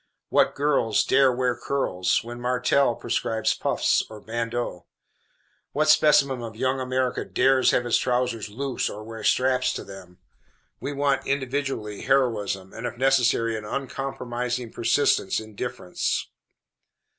What 0.29 0.55
girl 0.55 0.91
dares 1.07 1.37
wear 1.37 1.55
curls, 1.55 2.23
when 2.23 2.41
Martelle 2.41 2.95
prescribes 2.95 3.53
puffs 3.53 4.01
or 4.09 4.19
bandeaux? 4.19 4.87
What 5.73 5.89
specimen 5.89 6.41
of 6.41 6.55
Young 6.55 6.79
America 6.79 7.23
dares 7.23 7.69
have 7.69 7.83
his 7.85 7.99
trousers 7.99 8.49
loose 8.49 8.89
or 8.89 9.03
wear 9.03 9.23
straps 9.23 9.71
to 9.73 9.83
them? 9.83 10.17
We 10.79 10.91
want 10.91 11.27
individuality, 11.27 12.01
heroism, 12.01 12.73
and, 12.73 12.87
if 12.87 12.97
necessary, 12.97 13.55
an 13.55 13.63
uncompromising 13.63 14.71
persistence 14.71 15.39
in 15.39 15.53
difference. 15.53 16.31